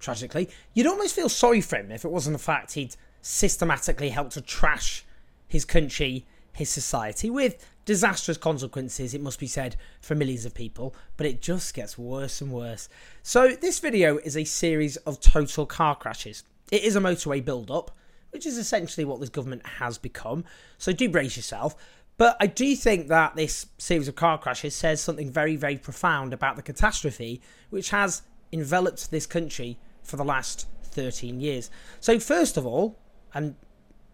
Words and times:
tragically, 0.00 0.48
you'd 0.74 0.86
almost 0.86 1.14
feel 1.14 1.28
sorry 1.28 1.60
for 1.60 1.76
him 1.76 1.92
if 1.92 2.04
it 2.04 2.10
wasn't 2.10 2.34
the 2.34 2.42
fact 2.42 2.72
he'd 2.72 2.96
systematically 3.22 4.08
helped 4.08 4.32
to 4.32 4.40
trash 4.40 5.04
his 5.46 5.64
country, 5.64 6.26
his 6.52 6.70
society, 6.70 7.30
with 7.30 7.64
disastrous 7.84 8.38
consequences, 8.38 9.14
it 9.14 9.20
must 9.20 9.38
be 9.38 9.46
said, 9.46 9.76
for 10.00 10.14
millions 10.14 10.44
of 10.44 10.54
people, 10.54 10.94
but 11.16 11.26
it 11.26 11.42
just 11.42 11.74
gets 11.74 11.98
worse 11.98 12.40
and 12.40 12.52
worse. 12.52 12.88
So, 13.22 13.54
this 13.54 13.78
video 13.78 14.18
is 14.18 14.36
a 14.36 14.44
series 14.44 14.96
of 14.98 15.20
total 15.20 15.66
car 15.66 15.96
crashes. 15.96 16.44
It 16.70 16.84
is 16.84 16.96
a 16.96 17.00
motorway 17.00 17.44
build 17.44 17.70
up, 17.70 17.90
which 18.30 18.46
is 18.46 18.58
essentially 18.58 19.04
what 19.04 19.20
this 19.20 19.28
government 19.28 19.66
has 19.78 19.98
become. 19.98 20.44
So, 20.78 20.92
do 20.92 21.08
brace 21.08 21.36
yourself. 21.36 21.74
But 22.16 22.36
I 22.38 22.46
do 22.46 22.76
think 22.76 23.08
that 23.08 23.34
this 23.34 23.66
series 23.78 24.06
of 24.06 24.14
car 24.14 24.38
crashes 24.38 24.74
says 24.74 25.00
something 25.00 25.30
very, 25.30 25.56
very 25.56 25.78
profound 25.78 26.34
about 26.34 26.56
the 26.56 26.62
catastrophe 26.62 27.40
which 27.70 27.90
has 27.90 28.22
enveloped 28.52 29.10
this 29.10 29.26
country 29.26 29.78
for 30.02 30.16
the 30.16 30.24
last 30.24 30.66
13 30.82 31.40
years. 31.40 31.70
So, 32.00 32.18
first 32.18 32.56
of 32.56 32.66
all, 32.66 32.98
and 33.34 33.54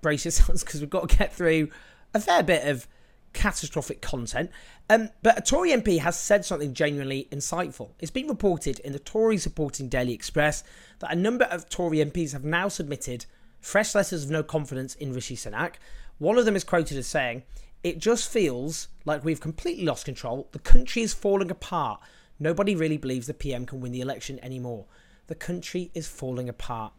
brace 0.02 0.24
yourselves 0.24 0.62
because 0.64 0.80
we've 0.80 0.90
got 0.90 1.08
to 1.08 1.16
get 1.16 1.34
through 1.34 1.70
a 2.14 2.20
fair 2.20 2.42
bit 2.42 2.66
of 2.66 2.86
catastrophic 3.32 4.00
content. 4.00 4.50
Um, 4.88 5.10
but 5.22 5.38
a 5.38 5.42
Tory 5.42 5.70
MP 5.70 5.98
has 5.98 6.18
said 6.18 6.44
something 6.44 6.72
genuinely 6.72 7.28
insightful. 7.30 7.90
It's 8.00 8.10
been 8.10 8.28
reported 8.28 8.78
in 8.80 8.92
the 8.92 8.98
Tory 8.98 9.36
supporting 9.38 9.88
Daily 9.88 10.14
Express 10.14 10.64
that 11.00 11.12
a 11.12 11.16
number 11.16 11.44
of 11.46 11.68
Tory 11.68 11.98
MPs 11.98 12.32
have 12.32 12.44
now 12.44 12.68
submitted 12.68 13.26
fresh 13.60 13.94
letters 13.94 14.24
of 14.24 14.30
no 14.30 14.42
confidence 14.42 14.94
in 14.94 15.12
Rishi 15.12 15.36
Sunak. 15.36 15.74
One 16.18 16.38
of 16.38 16.44
them 16.46 16.56
is 16.56 16.64
quoted 16.64 16.96
as 16.96 17.06
saying, 17.06 17.42
It 17.84 17.98
just 17.98 18.30
feels 18.30 18.88
like 19.04 19.24
we've 19.24 19.40
completely 19.40 19.84
lost 19.84 20.06
control. 20.06 20.48
The 20.52 20.58
country 20.58 21.02
is 21.02 21.12
falling 21.12 21.50
apart. 21.50 22.00
Nobody 22.38 22.74
really 22.74 22.96
believes 22.96 23.26
the 23.26 23.34
PM 23.34 23.66
can 23.66 23.80
win 23.80 23.92
the 23.92 24.00
election 24.00 24.38
anymore. 24.42 24.86
The 25.28 25.34
country 25.34 25.91
is 25.94 26.06
falling 26.06 26.48
apart. 26.48 26.92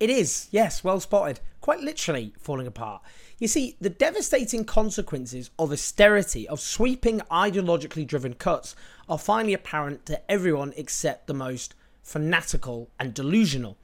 It 0.00 0.10
is, 0.10 0.48
yes, 0.50 0.84
well 0.84 1.00
spotted. 1.00 1.40
Quite 1.60 1.80
literally 1.80 2.32
falling 2.38 2.66
apart. 2.66 3.02
You 3.38 3.48
see, 3.48 3.76
the 3.80 3.90
devastating 3.90 4.64
consequences 4.64 5.50
of 5.58 5.72
austerity, 5.72 6.48
of 6.48 6.60
sweeping 6.60 7.20
ideologically 7.30 8.06
driven 8.06 8.34
cuts, 8.34 8.76
are 9.08 9.18
finally 9.18 9.54
apparent 9.54 10.06
to 10.06 10.30
everyone 10.30 10.72
except 10.76 11.26
the 11.26 11.34
most 11.34 11.74
fanatical 12.02 12.90
and 12.98 13.12
delusional. 13.12 13.76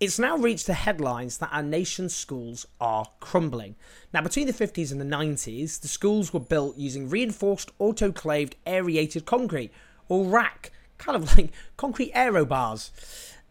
It's 0.00 0.18
now 0.18 0.36
reached 0.36 0.66
the 0.66 0.74
headlines 0.74 1.38
that 1.38 1.52
our 1.52 1.62
nation's 1.62 2.14
schools 2.14 2.66
are 2.80 3.06
crumbling. 3.20 3.76
Now, 4.12 4.22
between 4.22 4.46
the 4.46 4.52
50s 4.52 4.90
and 4.90 5.00
the 5.00 5.04
90s, 5.04 5.80
the 5.80 5.88
schools 5.88 6.32
were 6.32 6.40
built 6.40 6.76
using 6.76 7.08
reinforced 7.08 7.76
autoclaved 7.78 8.54
aerated 8.66 9.26
concrete, 9.26 9.72
or 10.08 10.24
RAAC, 10.24 10.70
kind 10.98 11.16
of 11.16 11.36
like 11.36 11.52
concrete 11.76 12.10
aero 12.14 12.44
bars. 12.44 12.90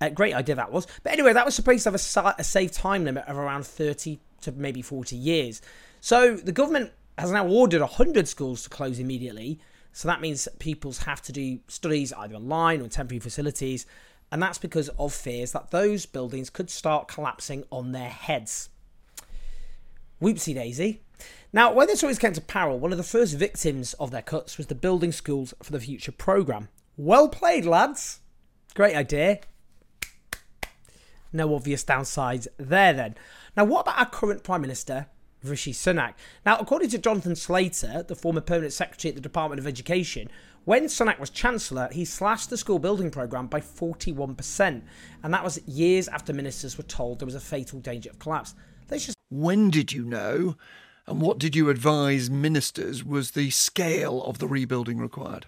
Uh, 0.01 0.09
great 0.09 0.33
idea 0.33 0.55
that 0.55 0.71
was. 0.71 0.87
But 1.03 1.13
anyway, 1.13 1.31
that 1.33 1.45
was 1.45 1.53
supposed 1.53 1.83
to 1.83 1.91
have 1.91 2.25
a, 2.25 2.35
a 2.39 2.43
safe 2.43 2.71
time 2.71 3.05
limit 3.05 3.25
of 3.27 3.37
around 3.37 3.65
30 3.65 4.19
to 4.41 4.51
maybe 4.51 4.81
40 4.81 5.15
years. 5.15 5.61
So 6.01 6.35
the 6.35 6.51
government 6.51 6.91
has 7.17 7.31
now 7.31 7.47
ordered 7.47 7.81
100 7.81 8.27
schools 8.27 8.63
to 8.63 8.69
close 8.69 8.99
immediately. 8.99 9.59
So 9.93 10.07
that 10.07 10.21
means 10.21 10.47
pupils 10.57 10.99
have 10.99 11.21
to 11.23 11.31
do 11.31 11.59
studies 11.67 12.11
either 12.13 12.35
online 12.35 12.81
or 12.81 12.87
temporary 12.87 13.19
facilities. 13.19 13.85
And 14.31 14.41
that's 14.41 14.57
because 14.57 14.89
of 14.89 15.13
fears 15.13 15.51
that 15.51 15.71
those 15.71 16.05
buildings 16.05 16.49
could 16.49 16.69
start 16.69 17.07
collapsing 17.07 17.65
on 17.71 17.91
their 17.91 18.09
heads. 18.09 18.69
Whoopsie 20.21 20.55
daisy. 20.55 21.01
Now, 21.53 21.73
when 21.73 21.87
this 21.87 22.01
always 22.01 22.17
came 22.17 22.33
to 22.33 22.41
power, 22.41 22.75
one 22.75 22.91
of 22.93 22.97
the 22.97 23.03
first 23.03 23.35
victims 23.35 23.93
of 23.95 24.09
their 24.09 24.21
cuts 24.21 24.57
was 24.57 24.67
the 24.67 24.75
Building 24.75 25.11
Schools 25.11 25.53
for 25.61 25.73
the 25.73 25.79
Future 25.79 26.13
programme. 26.13 26.69
Well 26.95 27.27
played, 27.27 27.65
lads. 27.65 28.21
Great 28.73 28.95
idea. 28.95 29.41
No 31.33 31.55
obvious 31.55 31.83
downsides 31.83 32.47
there 32.57 32.93
then. 32.93 33.15
Now, 33.55 33.65
what 33.65 33.81
about 33.81 33.99
our 33.99 34.09
current 34.09 34.43
Prime 34.43 34.61
Minister, 34.61 35.07
Rishi 35.43 35.73
Sunak? 35.73 36.13
Now, 36.45 36.57
according 36.57 36.89
to 36.89 36.97
Jonathan 36.97 37.35
Slater, 37.35 38.03
the 38.03 38.15
former 38.15 38.41
permanent 38.41 38.73
secretary 38.73 39.11
at 39.11 39.15
the 39.15 39.21
Department 39.21 39.59
of 39.59 39.67
Education, 39.67 40.29
when 40.63 40.85
Sunak 40.85 41.19
was 41.19 41.29
Chancellor, 41.29 41.89
he 41.91 42.05
slashed 42.05 42.49
the 42.49 42.57
school 42.57 42.77
building 42.79 43.09
programme 43.09 43.47
by 43.47 43.61
41%. 43.61 44.81
And 45.23 45.33
that 45.33 45.43
was 45.43 45.59
years 45.67 46.07
after 46.07 46.33
ministers 46.33 46.77
were 46.77 46.83
told 46.83 47.19
there 47.19 47.25
was 47.25 47.35
a 47.35 47.39
fatal 47.39 47.79
danger 47.79 48.09
of 48.09 48.19
collapse. 48.19 48.53
Let's 48.89 49.05
just. 49.05 49.17
When 49.29 49.69
did 49.69 49.91
you 49.91 50.03
know, 50.03 50.55
and 51.07 51.21
what 51.21 51.39
did 51.39 51.55
you 51.55 51.69
advise 51.69 52.29
ministers 52.29 53.03
was 53.03 53.31
the 53.31 53.49
scale 53.49 54.21
of 54.23 54.39
the 54.39 54.47
rebuilding 54.47 54.99
required? 54.99 55.47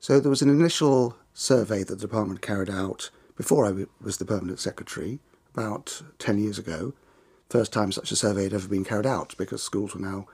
So 0.00 0.18
there 0.18 0.30
was 0.30 0.42
an 0.42 0.50
initial 0.50 1.16
survey 1.32 1.84
that 1.84 1.94
the 1.94 2.06
department 2.06 2.42
carried 2.42 2.70
out 2.70 3.10
before 3.40 3.64
I 3.64 3.86
was 4.02 4.18
the 4.18 4.26
permanent 4.26 4.60
secretary, 4.60 5.18
about 5.54 6.02
10 6.18 6.36
years 6.36 6.58
ago. 6.58 6.92
First 7.48 7.72
time 7.72 7.90
such 7.90 8.12
a 8.12 8.16
survey 8.16 8.42
had 8.42 8.52
ever 8.52 8.68
been 8.68 8.84
carried 8.84 9.06
out 9.06 9.34
because 9.38 9.62
schools 9.62 9.94
were 9.94 10.00
now 10.02 10.26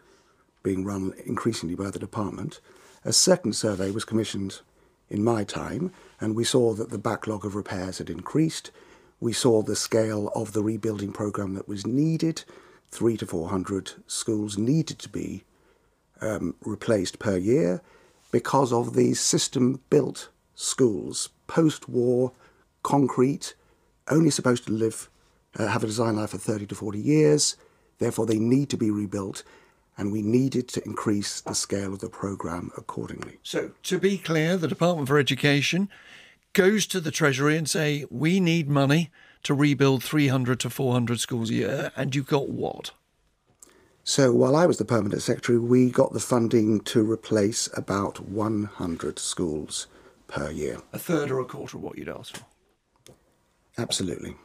being 0.65 0.85
run 0.85 1.15
increasingly 1.25 1.77
by 1.77 1.89
the 1.91 2.01
department. 2.01 2.59
A 3.05 3.13
second 3.13 3.53
survey 3.53 3.93
was 3.93 4.05
commissioned 4.05 4.61
in 5.09 5.23
my 5.23 5.45
time, 5.45 5.93
and 6.21 6.35
we 6.35 6.43
saw 6.43 6.75
that 6.75 6.91
the 6.91 6.99
backlog 6.99 7.45
of 7.45 7.55
repairs 7.55 7.99
had 7.99 8.11
increased. 8.11 8.73
We 9.21 9.33
saw 9.33 9.63
the 9.63 9.77
scale 9.77 10.33
of 10.35 10.53
the 10.53 10.65
rebuilding 10.65 11.13
programme 11.13 11.55
that 11.55 11.69
was 11.69 11.87
needed. 11.87 12.43
Three 12.89 13.17
to 13.19 13.27
four 13.27 13.51
hundred 13.51 13.93
schools 14.09 14.59
needed 14.59 14.99
to 14.99 15.09
be 15.09 15.45
um, 16.21 16.57
replaced 16.61 17.21
per 17.21 17.37
year 17.37 17.83
because 18.33 18.73
of 18.73 18.97
these 18.97 19.21
system 19.21 19.81
built 19.91 20.29
schools, 20.57 21.29
post 21.47 21.89
war 21.89 22.33
concrete, 22.87 23.55
only 24.09 24.31
supposed 24.31 24.65
to 24.65 24.73
live, 24.73 25.11
uh, 25.59 25.67
have 25.67 25.83
a 25.83 25.89
design 25.89 26.15
life 26.15 26.33
of 26.33 26.41
30 26.41 26.67
to 26.67 26.75
40 26.77 27.01
years. 27.01 27.57
Therefore, 27.99 28.27
they 28.27 28.39
need 28.39 28.71
to 28.71 28.77
be 28.77 28.93
rebuilt, 28.93 29.43
and 29.99 30.13
we 30.13 30.23
needed 30.23 30.69
to 30.69 30.85
increase 30.85 31.41
the 31.41 31.55
scale 31.55 31.93
of 31.93 31.99
the 31.99 32.09
programme 32.09 32.71
accordingly. 32.77 33.41
So, 33.43 33.73
to 33.83 33.99
be 33.99 34.19
clear, 34.19 34.57
the 34.57 34.69
Department 34.69 35.09
for 35.09 35.19
Education 35.19 35.89
goes 36.53 36.87
to 36.87 37.01
the 37.01 37.11
Treasury 37.11 37.57
and 37.57 37.69
say, 37.69 38.05
we 38.09 38.39
need 38.39 38.69
money 38.69 39.11
to 39.43 39.53
rebuild 39.53 40.05
300 40.05 40.61
to 40.61 40.71
400 40.71 41.19
schools 41.19 41.51
a 41.51 41.55
year, 41.55 41.93
and 41.97 42.15
you 42.15 42.23
got 42.23 42.49
what? 42.49 42.93
So 44.05 44.33
while 44.33 44.55
I 44.55 44.67
was 44.67 44.79
the 44.79 44.85
permanent 44.85 45.23
secretary, 45.23 45.59
we 45.59 45.91
got 45.91 46.13
the 46.13 46.21
funding 46.21 46.81
to 46.83 47.11
replace 47.11 47.69
about 47.77 48.21
100 48.21 49.19
schools 49.19 49.89
per 50.29 50.53
year. 50.53 50.79
A 50.93 50.99
third 51.01 51.33
or 51.33 51.41
a 51.41 51.45
quarter 51.45 51.79
of 51.79 51.83
what 51.83 51.99
you'd 51.99 52.09
asked 52.09 52.37
for. 52.37 52.45
Absolutely. 53.79 54.37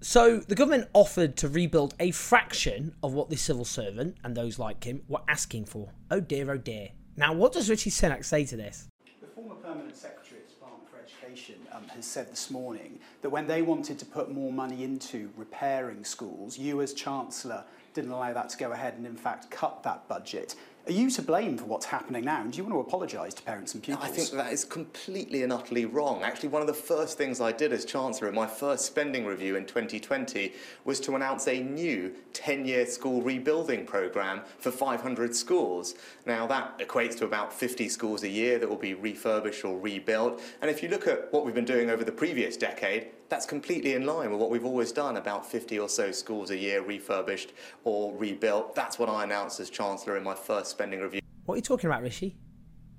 So 0.00 0.38
the 0.38 0.54
government 0.54 0.88
offered 0.92 1.36
to 1.38 1.48
rebuild 1.48 1.94
a 1.98 2.12
fraction 2.12 2.94
of 3.02 3.14
what 3.14 3.30
the 3.30 3.36
civil 3.36 3.64
servant 3.64 4.16
and 4.22 4.36
those 4.36 4.58
like 4.58 4.84
him 4.84 5.02
were 5.08 5.22
asking 5.28 5.64
for. 5.64 5.90
Oh 6.10 6.20
dear, 6.20 6.50
oh 6.52 6.58
dear. 6.58 6.90
Now, 7.16 7.32
what 7.32 7.52
does 7.52 7.68
Rishi 7.68 7.90
Sunak 7.90 8.24
say 8.24 8.44
to 8.44 8.56
this? 8.56 8.86
The 9.20 9.26
former 9.26 9.56
permanent 9.56 9.96
secretary 9.96 10.40
at 10.40 10.46
the 10.46 10.54
Department 10.54 10.88
for 10.88 10.98
Education 10.98 11.56
um, 11.72 11.88
has 11.88 12.06
said 12.06 12.30
this 12.30 12.48
morning 12.48 13.00
that 13.22 13.30
when 13.30 13.48
they 13.48 13.62
wanted 13.62 13.98
to 13.98 14.04
put 14.04 14.30
more 14.30 14.52
money 14.52 14.84
into 14.84 15.30
repairing 15.36 16.04
schools, 16.04 16.56
you 16.56 16.80
as 16.80 16.94
Chancellor 16.94 17.64
didn't 17.94 18.12
allow 18.12 18.32
that 18.32 18.48
to 18.50 18.56
go 18.56 18.70
ahead 18.70 18.94
and 18.94 19.04
in 19.04 19.16
fact 19.16 19.50
cut 19.50 19.82
that 19.82 20.06
budget. 20.06 20.54
Are 20.88 20.92
you 20.92 21.10
to 21.10 21.20
blame 21.20 21.58
for 21.58 21.66
what's 21.66 21.84
happening 21.84 22.24
now? 22.24 22.40
And 22.40 22.50
do 22.50 22.56
you 22.56 22.64
want 22.64 22.74
to 22.74 22.80
apologise 22.80 23.34
to 23.34 23.42
parents 23.42 23.74
and 23.74 23.82
pupils? 23.82 24.08
I 24.08 24.10
think 24.10 24.30
that 24.30 24.54
is 24.54 24.64
completely 24.64 25.42
and 25.42 25.52
utterly 25.52 25.84
wrong. 25.84 26.22
Actually, 26.22 26.48
one 26.48 26.62
of 26.62 26.66
the 26.66 26.72
first 26.72 27.18
things 27.18 27.42
I 27.42 27.52
did 27.52 27.74
as 27.74 27.84
Chancellor 27.84 28.26
in 28.28 28.34
my 28.34 28.46
first 28.46 28.86
spending 28.86 29.26
review 29.26 29.56
in 29.56 29.66
2020 29.66 30.54
was 30.86 30.98
to 31.00 31.14
announce 31.14 31.46
a 31.46 31.60
new 31.60 32.14
10 32.32 32.64
year 32.64 32.86
school 32.86 33.20
rebuilding 33.20 33.84
programme 33.84 34.40
for 34.58 34.70
500 34.70 35.36
schools. 35.36 35.94
Now, 36.24 36.46
that 36.46 36.78
equates 36.78 37.18
to 37.18 37.26
about 37.26 37.52
50 37.52 37.90
schools 37.90 38.22
a 38.22 38.28
year 38.28 38.58
that 38.58 38.66
will 38.66 38.76
be 38.76 38.94
refurbished 38.94 39.66
or 39.66 39.78
rebuilt. 39.78 40.40
And 40.62 40.70
if 40.70 40.82
you 40.82 40.88
look 40.88 41.06
at 41.06 41.30
what 41.34 41.44
we've 41.44 41.54
been 41.54 41.66
doing 41.66 41.90
over 41.90 42.02
the 42.02 42.12
previous 42.12 42.56
decade, 42.56 43.08
that's 43.28 43.46
completely 43.46 43.94
in 43.94 44.06
line 44.06 44.30
with 44.30 44.40
what 44.40 44.50
we've 44.50 44.64
always 44.64 44.92
done 44.92 45.16
about 45.16 45.44
50 45.44 45.78
or 45.78 45.88
so 45.88 46.10
schools 46.12 46.50
a 46.50 46.56
year 46.56 46.82
refurbished 46.82 47.52
or 47.84 48.14
rebuilt. 48.16 48.74
That's 48.74 48.98
what 48.98 49.08
I 49.08 49.24
announced 49.24 49.60
as 49.60 49.70
Chancellor 49.70 50.16
in 50.16 50.24
my 50.24 50.34
first 50.34 50.70
spending 50.70 51.00
review. 51.00 51.20
What 51.44 51.54
are 51.54 51.58
you 51.58 51.62
talking 51.62 51.88
about, 51.88 52.02
Rishi? 52.02 52.36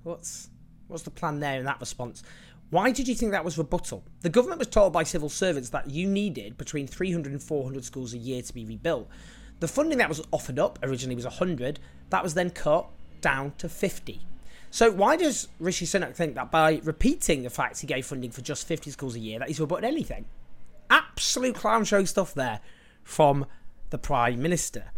What's 0.02 0.50
What's 0.90 1.04
the 1.04 1.10
plan 1.10 1.38
there 1.38 1.58
in 1.58 1.64
that 1.66 1.78
response? 1.78 2.24
Why 2.70 2.90
did 2.90 3.06
you 3.06 3.14
think 3.14 3.30
that 3.30 3.44
was 3.44 3.56
rebuttal? 3.56 4.02
The 4.22 4.28
government 4.28 4.58
was 4.58 4.66
told 4.68 4.92
by 4.92 5.04
civil 5.04 5.28
servants 5.28 5.70
that 5.70 5.88
you 5.88 6.08
needed 6.08 6.58
between 6.58 6.88
300 6.88 7.30
and 7.32 7.42
400 7.42 7.84
schools 7.84 8.12
a 8.12 8.18
year 8.18 8.42
to 8.42 8.52
be 8.52 8.64
rebuilt. 8.64 9.08
The 9.60 9.68
funding 9.68 9.98
that 9.98 10.08
was 10.08 10.22
offered 10.32 10.58
up 10.58 10.80
originally 10.82 11.14
was 11.14 11.24
100, 11.24 11.78
that 12.10 12.24
was 12.24 12.34
then 12.34 12.50
cut 12.50 12.88
down 13.20 13.52
to 13.58 13.68
50. 13.68 14.20
So 14.70 14.90
why 14.90 15.16
does 15.16 15.48
Rishi 15.58 15.84
Sunak 15.84 16.14
think 16.14 16.36
that 16.36 16.50
by 16.50 16.80
repeating 16.84 17.42
the 17.42 17.50
fact 17.50 17.80
he 17.80 17.86
gave 17.86 18.06
funding 18.06 18.30
for 18.30 18.40
just 18.40 18.66
50 18.66 18.90
schools 18.90 19.16
a 19.16 19.18
year 19.18 19.38
that 19.40 19.48
he's 19.48 19.60
rebutted 19.60 19.84
anything? 19.84 20.26
Absolute 20.88 21.56
clown 21.56 21.84
show 21.84 22.04
stuff 22.04 22.34
there 22.34 22.60
from 23.02 23.46
the 23.90 23.98
Prime 23.98 24.40
Minister. 24.40 24.92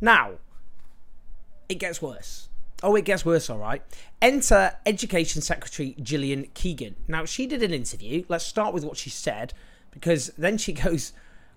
Now, 0.00 0.32
it 1.68 1.74
gets 1.76 2.00
worse. 2.00 2.48
Oh, 2.82 2.96
it 2.96 3.04
gets 3.04 3.24
worse, 3.24 3.48
all 3.48 3.58
right. 3.58 3.82
Enter 4.20 4.72
Education 4.84 5.40
Secretary 5.42 5.94
Gillian 6.02 6.48
Keegan. 6.54 6.96
Now, 7.06 7.24
she 7.24 7.46
did 7.46 7.62
an 7.62 7.72
interview. 7.72 8.24
Let's 8.28 8.44
start 8.44 8.74
with 8.74 8.84
what 8.84 8.96
she 8.96 9.10
said, 9.10 9.52
because 9.90 10.28
then 10.38 10.58
she 10.58 10.72
goes 10.72 11.12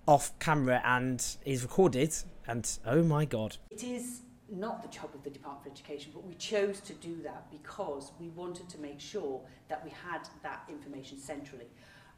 off 0.07 0.37
camera 0.39 0.81
and 0.85 1.25
is 1.45 1.63
recorded, 1.63 2.13
and 2.47 2.77
oh 2.85 3.01
my 3.01 3.25
god. 3.25 3.57
It 3.71 3.83
is 3.83 4.21
not 4.49 4.81
the 4.81 4.89
job 4.89 5.09
of 5.13 5.23
the 5.23 5.29
Department 5.29 5.65
of 5.65 5.71
Education, 5.71 6.11
but 6.13 6.23
we 6.25 6.35
chose 6.35 6.79
to 6.81 6.93
do 6.93 7.21
that 7.23 7.49
because 7.51 8.11
we 8.19 8.29
wanted 8.29 8.69
to 8.69 8.77
make 8.79 8.99
sure 8.99 9.41
that 9.69 9.83
we 9.83 9.89
had 9.89 10.27
that 10.43 10.63
information 10.69 11.19
centrally. 11.19 11.65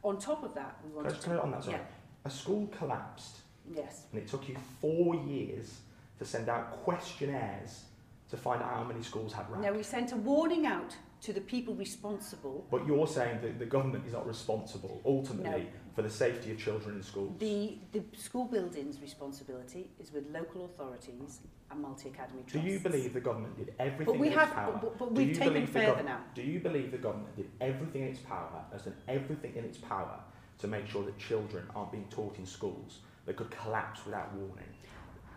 On 0.02 0.18
top 0.18 0.44
of 0.44 0.54
that, 0.54 0.76
we 0.84 0.90
wanted 0.90 1.20
Can 1.20 1.32
I 1.32 1.36
to... 1.36 1.42
on 1.42 1.50
that, 1.52 1.64
sorry? 1.64 1.76
Yeah, 1.76 1.82
A 2.24 2.30
school 2.30 2.68
collapsed 2.78 3.38
yes. 3.74 4.02
and 4.12 4.20
it 4.22 4.28
took 4.28 4.48
you 4.48 4.56
four 4.80 5.14
years 5.14 5.78
to 6.18 6.24
send 6.24 6.48
out 6.48 6.70
questionnaires 6.84 7.84
to 8.30 8.36
find 8.36 8.62
out 8.62 8.70
how 8.74 8.84
many 8.84 9.02
schools 9.02 9.32
had 9.32 9.46
RAAC. 9.48 9.60
Now, 9.60 9.72
we 9.72 9.82
sent 9.82 10.12
a 10.12 10.16
warning 10.16 10.66
out 10.66 10.94
to 11.22 11.32
the 11.32 11.40
people 11.40 11.74
responsible. 11.74 12.66
But 12.70 12.86
you're 12.86 13.06
saying 13.06 13.40
that 13.42 13.58
the 13.58 13.66
government 13.66 14.06
is 14.06 14.12
not 14.12 14.26
responsible, 14.26 15.00
ultimately, 15.04 15.62
No. 15.64 15.66
for 15.94 16.02
the 16.02 16.10
safety 16.10 16.52
of 16.52 16.58
children 16.58 16.96
in 16.96 17.02
schools. 17.02 17.32
The, 17.38 17.78
the 17.92 18.02
school 18.16 18.44
building's 18.44 19.00
responsibility 19.00 19.88
is 19.98 20.12
with 20.12 20.30
local 20.30 20.64
authorities 20.66 21.40
and 21.70 21.80
multi-academy 21.82 22.42
trusts. 22.46 22.66
Do 22.66 22.72
you 22.72 22.78
believe 22.78 23.12
the 23.14 23.20
government 23.20 23.56
did 23.56 23.74
everything 23.78 24.06
But 24.14 24.18
we 24.18 24.28
in 24.28 24.32
have- 24.34 24.48
its 24.48 24.54
power? 24.54 24.78
but- 24.80 24.98
but 24.98 25.12
we've 25.12 25.36
taken 25.36 25.66
further 25.66 26.02
now. 26.04 26.20
Do 26.34 26.42
you 26.42 26.60
believe 26.60 26.92
the 26.92 26.98
government 26.98 27.34
did 27.36 27.50
everything 27.60 28.02
in 28.02 28.08
its 28.08 28.20
power, 28.20 28.64
has 28.72 28.82
done 28.82 28.94
everything 29.08 29.54
in 29.56 29.64
its 29.64 29.78
power 29.78 30.20
to 30.58 30.66
make 30.68 30.86
sure 30.86 31.04
that 31.04 31.18
children 31.18 31.66
aren't 31.74 31.90
being 31.92 32.06
taught 32.10 32.38
in 32.38 32.46
schools 32.46 33.00
that 33.26 33.36
could 33.36 33.50
collapse 33.50 34.04
without 34.06 34.32
warning? 34.34 34.64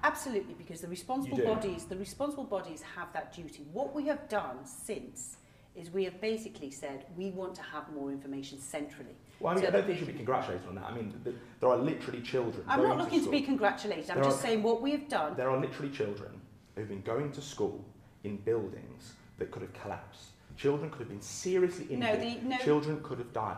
Absolutely, 0.04 0.54
because 0.56 0.82
the 0.82 0.88
responsible 0.88 1.38
bodies, 1.40 1.86
the 1.86 1.98
responsible 1.98 2.44
bodies 2.44 2.82
have 2.96 3.12
that 3.14 3.34
duty. 3.34 3.68
What 3.72 3.94
we 3.94 4.06
have 4.08 4.28
done 4.30 4.66
since 4.66 5.38
is 5.76 5.90
we 5.92 6.04
have 6.04 6.20
basically 6.20 6.70
said 6.70 7.06
we 7.18 7.32
want 7.32 7.56
to 7.56 7.62
have 7.62 7.92
more 7.94 8.12
information 8.12 8.60
centrally. 8.60 9.16
Well, 9.40 9.52
I 9.52 9.56
mean, 9.56 9.64
So 9.64 9.68
I 9.70 9.72
don't 9.72 9.86
think 9.88 10.00
you 10.00 10.06
should 10.06 10.12
be 10.14 10.18
congratulated 10.18 10.68
on 10.68 10.76
that. 10.76 10.86
I 10.86 10.94
mean, 10.94 11.14
th- 11.24 11.36
there 11.60 11.70
are 11.70 11.78
literally 11.78 12.22
children. 12.22 12.64
I'm 12.68 12.84
not 12.84 12.98
looking 12.98 13.20
to 13.20 13.24
school. 13.26 13.32
be 13.32 13.42
congratulated. 13.42 14.10
I'm 14.10 14.16
There 14.18 14.26
just 14.26 14.40
are- 14.40 14.48
saying 14.48 14.64
what 14.64 14.82
we 14.82 14.92
have 14.92 15.08
done. 15.08 15.36
There 15.36 15.50
are 15.50 15.60
literally 15.60 15.92
children 15.92 16.40
who've 16.76 16.88
been 16.90 17.02
going 17.02 17.32
to 17.32 17.42
school 17.42 17.84
in 18.24 18.38
buildings 18.38 19.14
that 19.38 19.50
could 19.52 19.62
have 19.62 19.74
collapsed. 19.74 20.30
Children 20.58 20.90
could 20.92 21.00
have 21.00 21.10
been 21.10 21.22
seriously 21.22 21.86
injured. 21.90 22.00
No, 22.00 22.16
the- 22.18 22.42
no. 22.48 22.58
Children 22.58 23.02
could 23.02 23.18
have 23.20 23.32
died. 23.34 23.58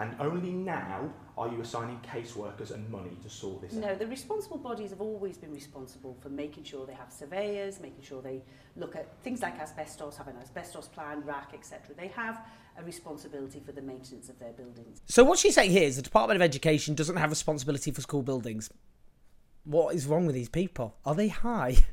And 0.00 0.16
only 0.18 0.50
now 0.52 1.10
are 1.40 1.48
you 1.50 1.60
assigning 1.62 1.98
caseworkers 2.00 2.70
and 2.70 2.88
money 2.90 3.16
to 3.22 3.30
sort 3.30 3.62
this 3.62 3.72
No, 3.72 3.86
out. 3.88 3.92
No, 3.92 3.98
the 3.98 4.06
responsible 4.06 4.58
bodies 4.58 4.90
have 4.90 5.00
always 5.00 5.38
been 5.38 5.52
responsible 5.52 6.14
for 6.20 6.28
making 6.28 6.64
sure 6.64 6.86
they 6.86 6.92
have 6.92 7.10
surveyors, 7.10 7.80
making 7.80 8.02
sure 8.02 8.20
they 8.20 8.42
look 8.76 8.94
at 8.94 9.08
things 9.22 9.40
like 9.40 9.58
asbestos, 9.58 10.16
have 10.18 10.28
an 10.28 10.36
asbestos 10.42 10.88
plan, 10.88 11.22
RAAC, 11.22 11.54
etc. 11.54 11.94
They 11.96 12.08
have 12.08 12.44
a 12.78 12.84
responsibility 12.84 13.60
for 13.64 13.72
the 13.72 13.80
maintenance 13.80 14.28
of 14.28 14.38
their 14.38 14.52
buildings. 14.52 15.00
So 15.06 15.24
what 15.24 15.38
she's 15.38 15.54
saying 15.54 15.70
here 15.70 15.84
is 15.84 15.96
the 15.96 16.02
Department 16.02 16.36
of 16.36 16.42
Education 16.42 16.94
doesn't 16.94 17.16
have 17.16 17.30
responsibility 17.30 17.90
for 17.90 18.02
school 18.02 18.22
buildings. 18.22 18.70
What 19.64 19.94
is 19.94 20.06
wrong 20.06 20.26
with 20.26 20.34
these 20.34 20.48
people? 20.48 20.96
Are 21.04 21.14
they 21.14 21.28
high? 21.28 21.76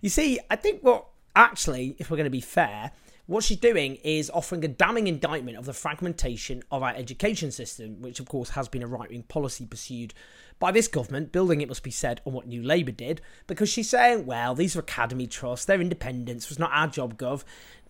You 0.00 0.10
see, 0.10 0.38
I 0.50 0.56
think 0.56 0.82
what 0.82 1.06
actually, 1.34 1.96
if 1.98 2.10
we're 2.10 2.18
going 2.18 2.24
to 2.24 2.30
be 2.30 2.42
fair, 2.42 2.90
what 3.26 3.44
she's 3.44 3.56
doing 3.56 3.96
is 3.96 4.30
offering 4.34 4.64
a 4.64 4.68
damning 4.68 5.06
indictment 5.06 5.56
of 5.56 5.64
the 5.64 5.72
fragmentation 5.72 6.62
of 6.70 6.82
our 6.82 6.94
education 6.94 7.50
system, 7.50 8.02
which 8.02 8.20
of 8.20 8.28
course 8.28 8.50
has 8.50 8.68
been 8.68 8.82
a 8.82 8.86
right 8.86 9.08
wing 9.08 9.22
policy 9.22 9.64
pursued 9.64 10.12
by 10.58 10.70
this 10.70 10.88
government, 10.88 11.32
building, 11.32 11.60
it 11.60 11.68
must 11.68 11.82
be 11.82 11.90
said, 11.90 12.20
on 12.24 12.32
what 12.32 12.46
New 12.46 12.62
Labour 12.62 12.92
did, 12.92 13.20
because 13.46 13.68
she's 13.68 13.88
saying, 13.88 14.26
well, 14.26 14.54
these 14.54 14.76
are 14.76 14.80
academy 14.80 15.26
trusts, 15.26 15.66
they're 15.66 15.80
independents, 15.80 16.50
it's 16.50 16.58
not 16.58 16.70
our 16.72 16.86
job, 16.86 17.18
Gov. 17.18 17.44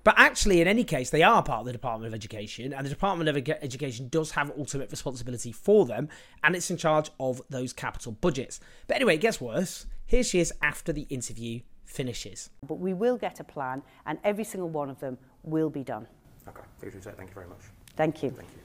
But 0.04 0.14
actually, 0.18 0.60
in 0.60 0.68
any 0.68 0.84
case, 0.84 1.10
they 1.10 1.22
are 1.22 1.42
part 1.42 1.60
of 1.60 1.66
the 1.66 1.72
Department 1.72 2.08
of 2.08 2.14
Education, 2.14 2.72
and 2.72 2.84
the 2.84 2.90
Department 2.90 3.28
of 3.28 3.36
Education 3.36 4.08
does 4.08 4.32
have 4.32 4.52
ultimate 4.56 4.90
responsibility 4.90 5.50
for 5.50 5.84
them, 5.86 6.08
and 6.42 6.54
it's 6.54 6.70
in 6.70 6.76
charge 6.76 7.10
of 7.18 7.42
those 7.50 7.72
capital 7.72 8.12
budgets. 8.12 8.60
But 8.86 8.96
anyway, 8.96 9.14
it 9.14 9.22
gets 9.22 9.40
worse. 9.40 9.86
Here 10.06 10.22
she 10.22 10.40
is 10.40 10.52
after 10.62 10.92
the 10.92 11.06
interview 11.10 11.60
finishes. 11.84 12.50
But 12.66 12.78
we 12.78 12.94
will 12.94 13.16
get 13.16 13.40
a 13.40 13.44
plan, 13.44 13.82
and 14.06 14.18
every 14.24 14.44
single 14.44 14.68
one 14.68 14.90
of 14.90 14.98
them 15.00 15.18
will 15.42 15.70
be 15.70 15.82
done. 15.82 16.06
Okay, 16.48 16.60
thank 16.80 16.94
you 16.94 17.34
very 17.34 17.46
much. 17.46 17.60
Thank 17.96 18.22
you. 18.22 18.30
Thank 18.30 18.48
you. 18.50 18.60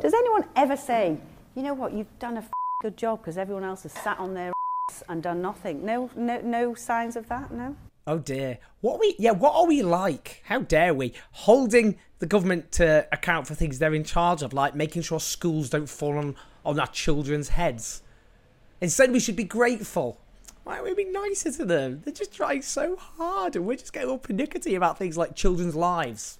Does 0.00 0.14
anyone 0.14 0.44
ever 0.56 0.76
say, 0.76 1.16
you 1.54 1.62
know 1.62 1.74
what, 1.74 1.92
you've 1.92 2.18
done 2.18 2.36
a 2.36 2.40
f- 2.40 2.50
good 2.82 2.96
job 2.96 3.20
because 3.20 3.38
everyone 3.38 3.64
else 3.64 3.82
has 3.82 3.92
sat 3.92 4.18
on 4.18 4.34
their 4.34 4.52
ass 4.90 5.02
and 5.08 5.22
done 5.22 5.40
nothing? 5.42 5.84
No, 5.84 6.10
no, 6.16 6.40
no 6.40 6.74
signs 6.74 7.16
of 7.16 7.28
that. 7.28 7.50
No. 7.50 7.76
Oh 8.06 8.18
dear. 8.18 8.58
What 8.80 8.94
are 8.96 9.00
we 9.00 9.16
yeah, 9.18 9.32
what 9.32 9.54
are 9.54 9.66
we 9.66 9.82
like? 9.82 10.42
How 10.46 10.60
dare 10.60 10.94
we? 10.94 11.12
Holding 11.32 11.98
the 12.20 12.26
government 12.26 12.72
to 12.72 13.06
account 13.12 13.46
for 13.46 13.54
things 13.54 13.78
they're 13.78 13.94
in 13.94 14.04
charge 14.04 14.42
of, 14.42 14.52
like 14.52 14.74
making 14.74 15.02
sure 15.02 15.20
schools 15.20 15.70
don't 15.70 15.88
fall 15.88 16.16
on, 16.16 16.34
on 16.64 16.80
our 16.80 16.86
children's 16.86 17.50
heads. 17.50 18.02
Instead 18.80 19.12
we 19.12 19.20
should 19.20 19.36
be 19.36 19.44
grateful. 19.44 20.20
Why 20.64 20.78
are 20.78 20.84
we 20.84 20.94
being 20.94 21.12
nicer 21.12 21.50
to 21.52 21.64
them? 21.64 22.02
They're 22.04 22.12
just 22.12 22.34
trying 22.34 22.62
so 22.62 22.96
hard 22.96 23.56
and 23.56 23.66
we're 23.66 23.76
just 23.76 23.92
getting 23.92 24.10
all 24.10 24.18
pernickety 24.18 24.74
about 24.74 24.98
things 24.98 25.16
like 25.16 25.34
children's 25.34 25.74
lives. 25.74 26.38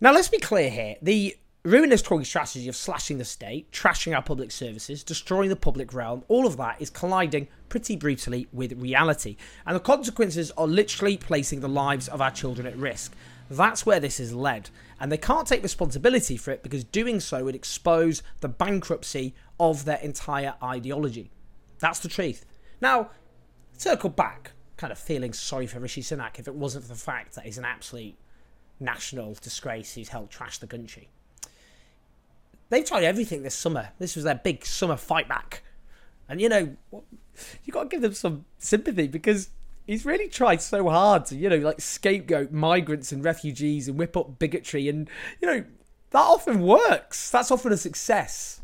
Now 0.00 0.12
let's 0.12 0.28
be 0.28 0.38
clear 0.38 0.70
here. 0.70 0.96
The 1.02 1.36
ruinous 1.64 2.02
Tory 2.02 2.24
strategy 2.24 2.68
of 2.68 2.76
slashing 2.76 3.18
the 3.18 3.24
state, 3.24 3.70
trashing 3.72 4.14
our 4.14 4.22
public 4.22 4.50
services, 4.50 5.02
destroying 5.02 5.48
the 5.48 5.56
public 5.56 5.92
realm, 5.92 6.24
all 6.28 6.46
of 6.46 6.56
that 6.56 6.80
is 6.80 6.90
colliding 6.90 7.48
pretty 7.68 7.96
brutally 7.96 8.48
with 8.52 8.72
reality. 8.80 9.36
And 9.66 9.76
the 9.76 9.80
consequences 9.80 10.50
are 10.52 10.66
literally 10.66 11.16
placing 11.16 11.60
the 11.60 11.68
lives 11.68 12.08
of 12.08 12.20
our 12.20 12.30
children 12.30 12.66
at 12.66 12.76
risk. 12.76 13.14
That's 13.50 13.84
where 13.84 14.00
this 14.00 14.20
is 14.20 14.32
led. 14.32 14.70
And 15.00 15.10
they 15.10 15.18
can't 15.18 15.46
take 15.46 15.62
responsibility 15.62 16.36
for 16.36 16.50
it 16.50 16.62
because 16.62 16.84
doing 16.84 17.20
so 17.20 17.44
would 17.44 17.54
expose 17.54 18.22
the 18.40 18.48
bankruptcy 18.48 19.34
of 19.58 19.84
their 19.84 19.98
entire 19.98 20.54
ideology. 20.62 21.30
That's 21.78 22.00
the 22.00 22.08
truth. 22.08 22.44
Now, 22.80 23.10
circle 23.76 24.10
back, 24.10 24.52
kind 24.76 24.92
of 24.92 24.98
feeling 24.98 25.32
sorry 25.32 25.66
for 25.66 25.80
Rishi 25.80 26.02
Sunak 26.02 26.38
if 26.38 26.48
it 26.48 26.54
wasn't 26.54 26.84
for 26.84 26.88
the 26.88 26.98
fact 26.98 27.34
that 27.34 27.44
he's 27.44 27.58
an 27.58 27.64
absolute 27.64 28.14
national 28.80 29.36
disgrace 29.40 29.94
who's 29.94 30.08
helped 30.08 30.32
trash 30.32 30.58
the 30.58 30.66
country. 30.66 31.08
They've 32.70 32.84
tried 32.84 33.04
everything 33.04 33.42
this 33.42 33.54
summer. 33.54 33.90
This 33.98 34.14
was 34.14 34.24
their 34.24 34.34
big 34.34 34.64
summer 34.64 34.96
fight 34.96 35.28
back. 35.28 35.62
And 36.28 36.40
you 36.40 36.48
know, 36.48 36.76
you 37.64 37.72
got 37.72 37.84
to 37.84 37.88
give 37.88 38.02
them 38.02 38.12
some 38.12 38.44
sympathy 38.58 39.06
because 39.06 39.50
he's 39.86 40.04
really 40.04 40.28
tried 40.28 40.60
so 40.60 40.88
hard 40.88 41.24
to, 41.26 41.36
you 41.36 41.48
know, 41.48 41.56
like 41.56 41.80
scapegoat 41.80 42.52
migrants 42.52 43.10
and 43.10 43.24
refugees 43.24 43.88
and 43.88 43.98
whip 43.98 44.16
up 44.16 44.38
bigotry. 44.38 44.88
And, 44.88 45.08
you 45.40 45.48
know, 45.48 45.64
that 46.10 46.20
often 46.20 46.60
works. 46.60 47.30
That's 47.30 47.50
often 47.50 47.72
a 47.72 47.76
success. 47.76 48.60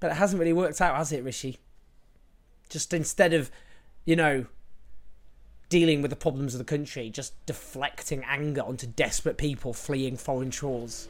But 0.00 0.10
it 0.10 0.14
hasn't 0.14 0.40
really 0.40 0.52
worked 0.52 0.80
out, 0.80 0.96
has 0.96 1.12
it, 1.12 1.22
Rishi? 1.22 1.58
Just 2.68 2.92
instead 2.92 3.32
of, 3.32 3.50
you 4.04 4.16
know, 4.16 4.46
dealing 5.68 6.02
with 6.02 6.10
the 6.10 6.16
problems 6.16 6.54
of 6.54 6.58
the 6.58 6.64
country, 6.64 7.10
just 7.10 7.34
deflecting 7.46 8.24
anger 8.24 8.62
onto 8.62 8.88
desperate 8.88 9.38
people 9.38 9.72
fleeing 9.72 10.16
foreign 10.16 10.50
shores 10.50 11.08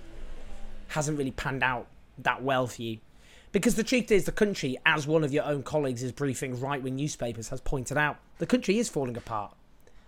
hasn't 0.88 1.16
really 1.16 1.30
panned 1.30 1.62
out 1.62 1.86
that 2.24 2.42
well 2.42 2.66
for 2.66 2.82
you. 2.82 2.98
Because 3.52 3.74
the 3.74 3.82
truth 3.82 4.12
is, 4.12 4.24
the 4.24 4.32
country, 4.32 4.76
as 4.86 5.06
one 5.06 5.24
of 5.24 5.32
your 5.32 5.44
own 5.44 5.62
colleagues 5.62 6.02
is 6.02 6.12
briefing 6.12 6.60
right 6.60 6.82
wing 6.82 6.96
newspapers 6.96 7.48
has 7.48 7.60
pointed 7.60 7.98
out, 7.98 8.18
the 8.38 8.46
country 8.46 8.78
is 8.78 8.88
falling 8.88 9.16
apart. 9.16 9.56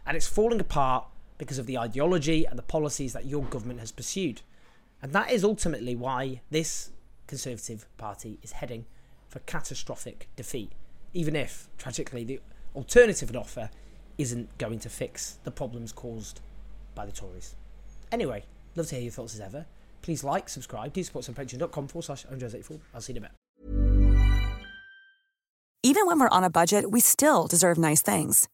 And 0.07 0.16
it's 0.16 0.28
falling 0.28 0.61
apart 0.61 1.07
because 1.38 1.59
of 1.59 1.66
the 1.66 1.78
ideology 1.78 2.45
and 2.45 2.57
the 2.57 2.62
policies 2.62 3.12
that 3.14 3.26
your 3.26 3.42
government 3.42 3.81
has 3.81 3.90
pursued. 3.90 4.42
And 5.02 5.12
that 5.12 5.33
is 5.33 5.42
ultimately 5.42 5.97
why 5.97 6.40
this 6.50 6.90
Conservative 7.26 7.87
Party 7.97 8.38
is 8.42 8.52
heading 8.52 8.85
for 9.28 9.40
catastrophic 9.40 10.28
defeat, 10.37 10.71
even 11.12 11.35
if, 11.35 11.69
tragically, 11.78 12.23
the 12.23 12.40
alternative 12.76 13.35
offer 13.35 13.71
isn't 14.19 14.57
going 14.59 14.78
to 14.78 14.88
fix 14.88 15.38
the 15.42 15.50
problems 15.50 15.90
caused 15.90 16.40
by 16.95 17.07
the 17.07 17.12
Tories. 17.12 17.57
Anyway, 18.12 18.45
love 18.76 18.87
to 18.88 18.95
hear 18.95 19.04
your 19.04 19.12
thoughts 19.12 19.35
as 19.35 19.40
ever. 19.40 19.66
Please 20.03 20.25
like, 20.25 20.49
subscribe, 20.49 20.93
do 20.93 21.03
support 21.03 21.25
patreon.com 21.25 21.89
forward 21.89 22.05
slash 22.05 22.27
owenjones84. 22.27 22.81
I'll 22.95 23.01
see 23.01 23.13
you 23.13 23.19
in 23.19 23.25
a 23.25 23.29
bit. 23.29 23.37
Even 25.85 26.07
when 26.07 26.21
we're 26.21 26.29
on 26.29 26.45
a 26.45 26.51
budget, 26.51 26.93
we 26.93 27.01
still 27.01 27.49
deserve 27.49 27.77
nice 27.77 28.03
things. 28.03 28.49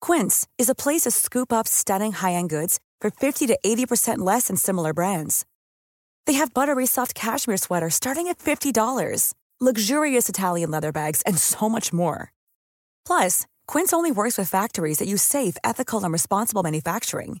Quince 0.00 0.48
is 0.56 0.70
a 0.70 0.74
place 0.74 1.02
to 1.02 1.10
scoop 1.10 1.52
up 1.52 1.68
stunning 1.68 2.12
high 2.12 2.32
end 2.32 2.48
goods 2.50 2.80
for 3.00 3.10
50 3.10 3.46
to 3.48 3.58
80% 3.64 4.18
less 4.18 4.46
than 4.48 4.56
similar 4.56 4.94
brands. 4.94 5.44
They 6.26 6.34
have 6.34 6.54
buttery 6.54 6.86
soft 6.86 7.14
cashmere 7.14 7.58
sweaters 7.58 7.94
starting 7.94 8.28
at 8.28 8.38
$50, 8.38 9.34
luxurious 9.60 10.28
Italian 10.28 10.70
leather 10.70 10.92
bags, 10.92 11.20
and 11.22 11.36
so 11.36 11.68
much 11.68 11.92
more. 11.92 12.32
Plus, 13.04 13.46
Quince 13.66 13.92
only 13.92 14.10
works 14.10 14.38
with 14.38 14.48
factories 14.48 14.98
that 14.98 15.08
use 15.08 15.22
safe, 15.22 15.56
ethical, 15.62 16.02
and 16.02 16.12
responsible 16.12 16.62
manufacturing. 16.62 17.40